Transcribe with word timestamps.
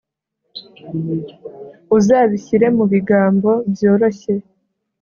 Uzabishyire 1.97 2.67
mubigambo 2.77 3.51
byoroshye 3.71 4.33